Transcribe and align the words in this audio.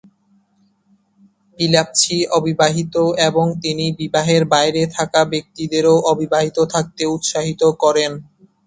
পিলাবচি 1.59 2.17
অবিবাহিত 2.31 2.95
এবং 3.27 3.45
তিনি 3.63 3.85
বিবাহের 3.99 4.43
বাইরে 4.53 4.81
থাকা 4.97 5.21
ব্যক্তিদেরও 5.31 5.95
অবিবাহিত 6.11 6.57
থাকতে 6.73 7.03
উৎসাহিত 7.15 7.61
করেন। 7.83 8.11